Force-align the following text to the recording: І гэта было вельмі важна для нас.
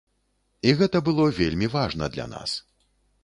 І 0.69 0.71
гэта 0.79 1.01
было 1.09 1.27
вельмі 1.39 1.67
важна 1.77 2.05
для 2.15 2.25
нас. 2.35 2.57